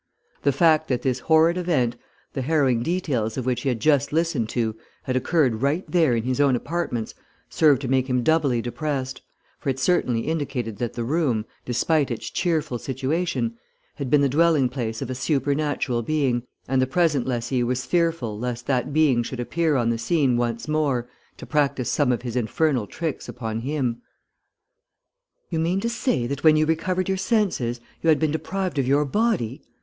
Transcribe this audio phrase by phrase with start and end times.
[0.41, 1.95] The fact that this horrid event,
[2.33, 6.23] the harrowing details of which he had just listened to, had occurred right there in
[6.23, 7.13] his own apartments
[7.51, 9.21] served to make him doubly depressed,
[9.59, 13.59] for it certainly indicated that the room, despite its cheerful situation,
[13.93, 18.39] had been the dwelling place of a supernatural being, and the present lessee was fearful
[18.39, 21.07] lest that being should appear on the scene once more
[21.37, 24.01] to practise some of his infernal tricks upon him.
[25.51, 28.87] "You mean to say that when you recovered your senses, you had been deprived of
[28.87, 29.61] your body?"